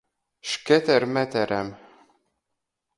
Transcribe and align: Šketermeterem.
Šketermeterem. 0.51 1.67